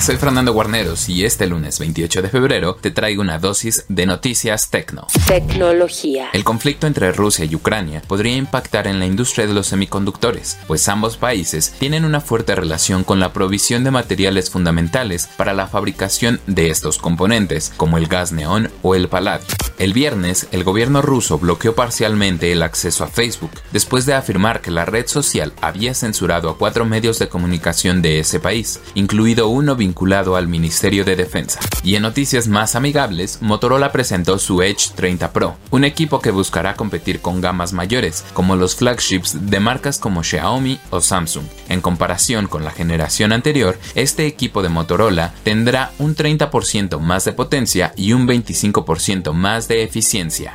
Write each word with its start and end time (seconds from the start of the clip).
Soy 0.00 0.16
Fernando 0.16 0.54
Guarneros 0.54 1.10
y 1.10 1.26
este 1.26 1.46
lunes 1.46 1.78
28 1.78 2.22
de 2.22 2.30
febrero 2.30 2.74
te 2.74 2.90
traigo 2.90 3.20
una 3.20 3.38
dosis 3.38 3.84
de 3.90 4.06
noticias 4.06 4.70
tecno. 4.70 5.06
Tecnología. 5.26 6.30
El 6.32 6.42
conflicto 6.42 6.86
entre 6.86 7.12
Rusia 7.12 7.44
y 7.44 7.54
Ucrania 7.54 8.00
podría 8.08 8.34
impactar 8.34 8.86
en 8.86 8.98
la 8.98 9.04
industria 9.04 9.46
de 9.46 9.52
los 9.52 9.66
semiconductores, 9.66 10.56
pues 10.66 10.88
ambos 10.88 11.18
países 11.18 11.74
tienen 11.78 12.06
una 12.06 12.22
fuerte 12.22 12.54
relación 12.54 13.04
con 13.04 13.20
la 13.20 13.34
provisión 13.34 13.84
de 13.84 13.90
materiales 13.90 14.48
fundamentales 14.48 15.28
para 15.36 15.52
la 15.52 15.66
fabricación 15.66 16.40
de 16.46 16.70
estos 16.70 16.96
componentes, 16.96 17.70
como 17.76 17.98
el 17.98 18.06
gas 18.06 18.32
neón 18.32 18.70
o 18.80 18.94
el 18.94 19.06
paladio. 19.08 19.46
El 19.78 19.92
viernes, 19.92 20.46
el 20.50 20.64
gobierno 20.64 21.02
ruso 21.02 21.38
bloqueó 21.38 21.74
parcialmente 21.74 22.52
el 22.52 22.62
acceso 22.62 23.04
a 23.04 23.08
Facebook, 23.08 23.52
después 23.72 24.06
de 24.06 24.14
afirmar 24.14 24.62
que 24.62 24.70
la 24.70 24.86
red 24.86 25.06
social 25.06 25.52
había 25.60 25.92
censurado 25.92 26.48
a 26.48 26.56
cuatro 26.56 26.86
medios 26.86 27.18
de 27.18 27.28
comunicación 27.28 28.02
de 28.02 28.18
ese 28.20 28.40
país, 28.40 28.80
incluido 28.94 29.48
uno 29.48 29.76
vinculado 29.76 29.89
al 30.36 30.48
Ministerio 30.48 31.04
de 31.04 31.16
Defensa. 31.16 31.60
Y 31.82 31.94
en 31.94 32.02
noticias 32.02 32.48
más 32.48 32.74
amigables, 32.74 33.38
Motorola 33.40 33.92
presentó 33.92 34.38
su 34.38 34.62
Edge 34.62 34.90
30 34.94 35.32
Pro, 35.32 35.56
un 35.70 35.84
equipo 35.84 36.20
que 36.20 36.30
buscará 36.30 36.74
competir 36.74 37.20
con 37.20 37.40
gamas 37.40 37.72
mayores, 37.72 38.24
como 38.32 38.56
los 38.56 38.76
flagships 38.76 39.50
de 39.50 39.60
marcas 39.60 39.98
como 39.98 40.22
Xiaomi 40.22 40.80
o 40.90 41.00
Samsung. 41.00 41.44
En 41.68 41.80
comparación 41.80 42.46
con 42.46 42.64
la 42.64 42.70
generación 42.70 43.32
anterior, 43.32 43.78
este 43.94 44.26
equipo 44.26 44.62
de 44.62 44.68
Motorola 44.68 45.32
tendrá 45.44 45.92
un 45.98 46.14
30% 46.14 46.98
más 46.98 47.24
de 47.24 47.32
potencia 47.32 47.92
y 47.96 48.12
un 48.12 48.26
25% 48.26 49.32
más 49.32 49.68
de 49.68 49.82
eficiencia. 49.82 50.54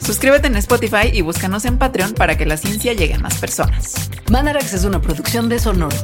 Suscríbete 0.00 0.48
en 0.48 0.56
Spotify 0.56 1.10
y 1.12 1.22
búscanos 1.22 1.64
en 1.64 1.78
Patreon 1.78 2.14
para 2.14 2.36
que 2.36 2.46
la 2.46 2.56
ciencia 2.56 2.92
llegue 2.92 3.14
a 3.14 3.18
más 3.18 3.38
personas. 3.38 4.10
Mandarax 4.30 4.72
es 4.74 4.84
una 4.84 5.00
producción 5.00 5.48
de 5.48 5.58
Sonoro. 5.58 5.96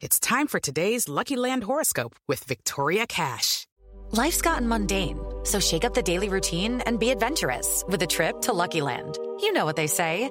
It's 0.00 0.18
time 0.18 0.46
for 0.46 0.58
today's 0.60 1.08
Lucky 1.08 1.36
Land 1.36 1.64
horoscope 1.64 2.16
with 2.26 2.42
Victoria 2.48 3.06
Cash. 3.06 3.66
Life's 4.12 4.40
gotten 4.40 4.66
mundane, 4.66 5.18
so 5.44 5.60
shake 5.60 5.84
up 5.84 5.94
the 5.94 6.02
daily 6.02 6.28
routine 6.28 6.80
and 6.86 6.98
be 6.98 7.10
adventurous 7.10 7.84
with 7.86 8.02
a 8.02 8.06
trip 8.06 8.40
to 8.42 8.52
Lucky 8.52 8.80
Land. 8.80 9.18
You 9.40 9.52
know 9.52 9.64
what 9.64 9.76
they 9.76 9.86
say. 9.86 10.30